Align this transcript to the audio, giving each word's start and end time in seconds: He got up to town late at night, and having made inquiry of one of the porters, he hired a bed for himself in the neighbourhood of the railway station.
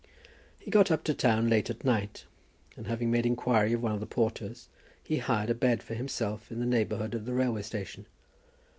He 0.57 0.71
got 0.71 0.89
up 0.89 1.03
to 1.03 1.13
town 1.13 1.47
late 1.47 1.69
at 1.69 1.83
night, 1.85 2.25
and 2.75 2.87
having 2.87 3.11
made 3.11 3.23
inquiry 3.23 3.73
of 3.73 3.83
one 3.83 3.91
of 3.91 3.99
the 3.99 4.07
porters, 4.07 4.67
he 5.03 5.17
hired 5.17 5.51
a 5.51 5.53
bed 5.53 5.83
for 5.83 5.93
himself 5.93 6.51
in 6.51 6.59
the 6.59 6.65
neighbourhood 6.65 7.13
of 7.13 7.25
the 7.25 7.35
railway 7.35 7.61
station. 7.61 8.07